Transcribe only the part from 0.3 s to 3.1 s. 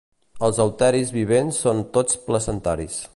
Els euteris vivents són tots placentaris.